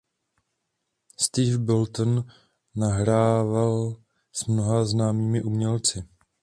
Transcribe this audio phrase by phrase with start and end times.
[1.15, 2.25] Steve Bolton
[2.75, 4.01] nahrával
[4.33, 6.03] s mnoha známými umělci.